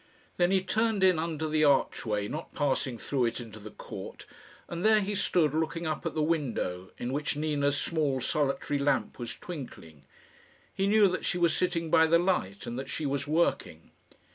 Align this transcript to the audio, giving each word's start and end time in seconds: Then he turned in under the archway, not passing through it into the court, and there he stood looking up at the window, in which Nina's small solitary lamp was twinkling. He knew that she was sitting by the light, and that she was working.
Then 0.37 0.49
he 0.49 0.63
turned 0.63 1.03
in 1.03 1.19
under 1.19 1.47
the 1.47 1.63
archway, 1.63 2.27
not 2.27 2.55
passing 2.55 2.97
through 2.97 3.25
it 3.25 3.39
into 3.39 3.59
the 3.59 3.69
court, 3.69 4.25
and 4.67 4.83
there 4.83 4.99
he 4.99 5.13
stood 5.13 5.53
looking 5.53 5.85
up 5.85 6.07
at 6.07 6.15
the 6.15 6.23
window, 6.23 6.89
in 6.97 7.13
which 7.13 7.35
Nina's 7.35 7.77
small 7.77 8.19
solitary 8.19 8.79
lamp 8.79 9.19
was 9.19 9.35
twinkling. 9.37 10.05
He 10.73 10.87
knew 10.87 11.07
that 11.09 11.23
she 11.23 11.37
was 11.37 11.55
sitting 11.55 11.91
by 11.91 12.07
the 12.07 12.17
light, 12.17 12.65
and 12.65 12.79
that 12.79 12.89
she 12.89 13.05
was 13.05 13.27
working. 13.27 13.91